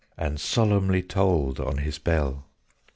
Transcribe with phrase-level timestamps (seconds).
[0.17, 2.47] And solemnly tolled on his bell.